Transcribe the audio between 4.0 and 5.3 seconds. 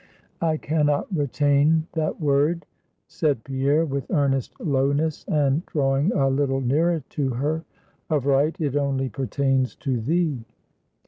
earnest lowness,